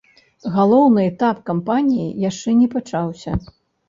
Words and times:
Галоўны 0.53 1.03
этап 1.09 1.41
кампаніі 1.49 2.05
яшчэ 2.29 2.55
не 2.63 2.71
пачаўся. 2.77 3.35